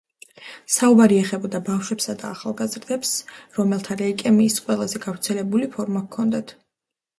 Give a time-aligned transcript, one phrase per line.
[0.75, 3.13] საუბარი ეხებოდა ბავშვებს და ახალგაზრდებს,
[3.59, 6.59] რომელთაც ლეიკემიის ყველაზე გავრცელებული ფორმა ჰქონდათ.